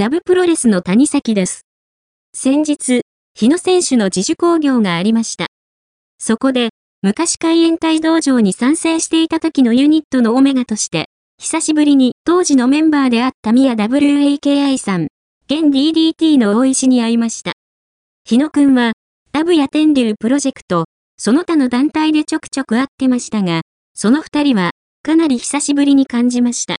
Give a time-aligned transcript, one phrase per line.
[0.00, 1.66] ダブプロレスの谷崎です。
[2.34, 3.02] 先日、
[3.34, 5.48] 日野選手の自主興行がありました。
[6.18, 6.70] そこで、
[7.02, 15.08] 昔海援隊道場に参戦していた時のユニットのオメガとして、久しぶりに当時のメンバーであった宮 WAKI さん、
[15.50, 17.52] 現 DDT の大石に会いました。
[18.24, 18.92] 日野くんは、
[19.32, 20.86] ダブや天竜プロジェクト、
[21.18, 23.60] その他の団体でちょくちょく会ってましたが、
[23.92, 24.70] その二人は、
[25.02, 26.76] かなり久しぶりに感じました。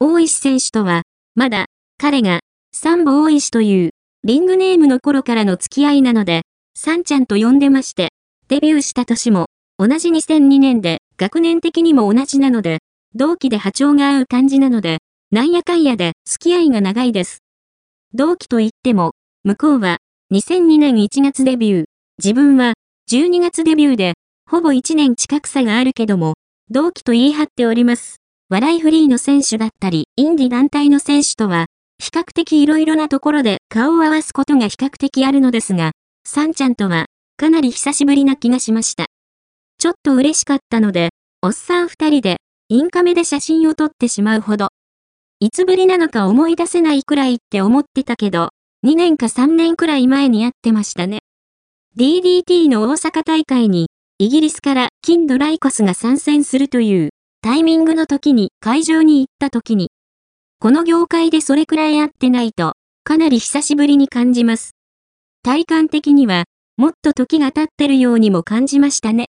[0.00, 1.64] 大石選手とは、まだ、
[1.96, 2.40] 彼が、
[2.84, 3.90] サンボ大石という、
[4.24, 6.42] リングネームの頃からの付き合いなので、
[6.74, 8.08] サンちゃんと呼んでまして、
[8.48, 9.46] デビューした年も、
[9.78, 12.78] 同じ2002年で、学年的にも同じなので、
[13.14, 14.98] 同期で波長が合う感じなので、
[15.30, 17.38] なんやかんやで付き合いが長いです。
[18.14, 19.12] 同期と言っても、
[19.44, 19.98] 向こうは
[20.32, 21.84] 2002年1月デビュー、
[22.18, 22.74] 自分は
[23.12, 24.14] 12月デビューで、
[24.50, 26.34] ほぼ1年近く差があるけども、
[26.68, 28.16] 同期と言い張っております。
[28.48, 31.66] 笑いフリーの選手だったり、インディ団体の選手とは、
[32.02, 35.92] 比較的色々なところで顔を合わすことが比較的あるのですが、
[36.26, 39.06] サンちゃんとは、かなり久しぶりな気がしました。
[39.78, 41.10] ちょっと嬉しかったので、
[41.42, 44.70] おっさん二人で、インカメで写真を撮ってしまうほど。
[45.38, 48.48] いつぶりなのか思い出せないくらいって思ってたけど、
[48.84, 51.20] 2年か3年くらい前に会ってましたね。
[51.96, 53.86] DDT の大阪大会に、
[54.18, 57.10] イギリスからキンドライコスが参戦するという
[57.42, 59.91] タイミングの時に会場に行った時に、
[60.62, 64.76] この業界でそれくらい会ってないと、かなり久しぶりに感じます。
[65.42, 66.44] 体感的には、
[66.76, 69.26] もっと時が経ってるようにも感じましたね。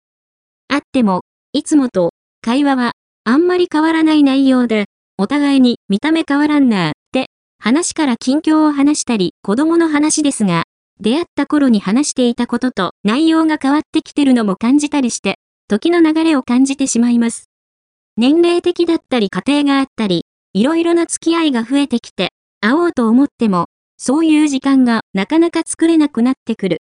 [0.68, 2.12] あっても、いつもと、
[2.44, 2.92] 会話は、
[3.24, 4.86] あんまり変わらない内容で、
[5.18, 10.66] お互いに見た目変わらんなーって、話から近況を話したり、子供の話ですが、
[11.02, 17.50] 出会った頃に話していたことと内容が変わってきてるのも感じたりして、時の流れを感じてしまいます。
[18.18, 20.26] 年齢的だったり家庭があったり、
[20.56, 22.30] いろいろな付き合いが増えてきて、
[22.62, 23.66] 会おうと思っても、
[23.98, 26.78] そういう時間がなかなか作れなくなってくる。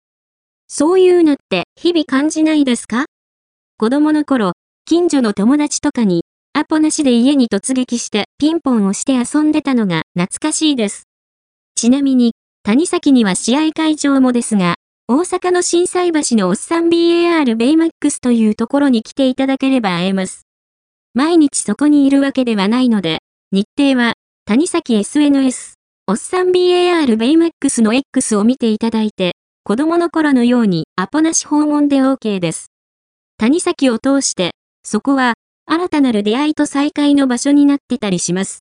[0.69, 3.07] そういうのって日々感じないですか？
[3.79, 4.53] 子供の頃、
[4.85, 6.23] 近所の友達とかに、
[6.53, 11.05] アポなしで家に突撃してピンポンをして遊んでたのが懐かしいです。
[11.75, 12.33] ちなみに、
[12.65, 14.75] 谷崎には試合会場もですが、
[15.09, 20.43] 大阪の震災橋のおっさん BAR ベイマックスというところに来ていただければ会えます。
[21.15, 23.21] 毎日そこにいるわけではないので、
[23.55, 24.15] 日程は、
[24.47, 25.75] 谷崎 SNS、
[26.07, 29.33] おっさん BAR ベイマックスの X を見ていただいて、
[29.63, 32.69] 子供の頃のようにアポなし訪問で OK です。
[33.37, 34.53] 谷崎を通して、
[34.85, 35.35] そこは、
[35.67, 38.61] 新たなる出会いと再会の場所になってたりします。